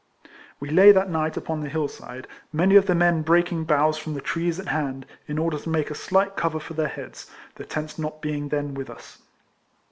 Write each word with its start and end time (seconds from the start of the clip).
We 0.59 0.71
lay 0.71 0.91
that 0.93 1.11
night 1.11 1.37
upon 1.37 1.59
the 1.61 1.69
hill 1.69 1.87
side, 1.87 2.27
many 2.51 2.75
of 2.75 2.87
the 2.87 2.95
men 2.95 3.21
breaking 3.21 3.65
boughs 3.65 3.99
from 3.99 4.15
the 4.15 4.19
trees 4.19 4.59
at 4.59 4.69
hand, 4.69 5.05
in 5.27 5.37
order 5.37 5.59
to 5.59 5.69
make 5.69 5.91
a 5.91 5.93
slight 5.93 6.35
cover 6.35 6.59
for 6.59 6.73
their 6.73 6.87
heads; 6.87 7.29
the 7.53 7.65
tents 7.65 7.99
not 7.99 8.19
being 8.19 8.49
then 8.49 8.73
with 8.73 8.89
us. 8.89 9.19